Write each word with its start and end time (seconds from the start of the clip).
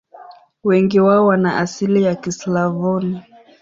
Wengi 0.63 0.99
wao 0.99 1.27
wana 1.27 1.57
asili 1.57 2.03
ya 2.03 2.15
Kislavoni. 2.15 3.23